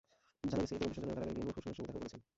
[0.51, 2.21] জানা গেছে, ইতিমধ্যে স্বজনেরা কারাগারে গিয়ে নূর হোসেনের সঙ্গে দেখাও করেছেন।